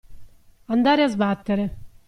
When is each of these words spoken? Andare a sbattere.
Andare 0.65 1.03
a 1.03 1.07
sbattere. 1.09 1.77